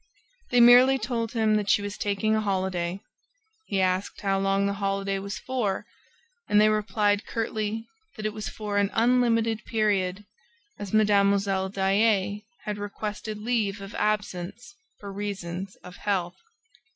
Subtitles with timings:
[0.49, 3.01] They merely told him that she was taking a holiday.
[3.67, 5.85] He asked how long the holiday was for,
[6.49, 10.25] and they replied curtly that it was for an unlimited period,
[10.79, 11.69] as Mlle.
[11.69, 16.37] Daae had requested leave of absence for reasons of health.